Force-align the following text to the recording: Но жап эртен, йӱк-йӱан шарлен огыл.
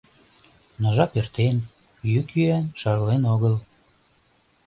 Но 0.81 0.87
жап 0.95 1.11
эртен, 1.19 1.57
йӱк-йӱан 2.13 2.65
шарлен 2.79 3.23
огыл. 3.33 3.55